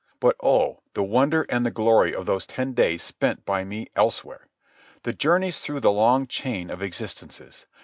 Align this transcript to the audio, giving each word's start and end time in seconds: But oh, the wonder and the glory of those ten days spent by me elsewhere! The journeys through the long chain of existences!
But 0.19 0.35
oh, 0.41 0.81
the 0.95 1.03
wonder 1.03 1.43
and 1.47 1.63
the 1.63 1.69
glory 1.69 2.15
of 2.15 2.25
those 2.25 2.47
ten 2.47 2.73
days 2.73 3.03
spent 3.03 3.45
by 3.45 3.63
me 3.63 3.89
elsewhere! 3.95 4.47
The 5.03 5.13
journeys 5.13 5.59
through 5.59 5.81
the 5.81 5.91
long 5.91 6.25
chain 6.25 6.71
of 6.71 6.81
existences! 6.81 7.67